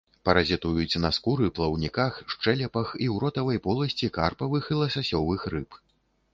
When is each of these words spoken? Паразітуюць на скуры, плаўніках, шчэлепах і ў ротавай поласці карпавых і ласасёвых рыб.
Паразітуюць 0.27 1.01
на 1.03 1.11
скуры, 1.17 1.49
плаўніках, 1.59 2.17
шчэлепах 2.35 2.87
і 3.03 3.05
ў 3.13 3.15
ротавай 3.27 3.63
поласці 3.69 4.13
карпавых 4.19 4.63
і 4.77 4.83
ласасёвых 4.85 5.49
рыб. 5.57 5.83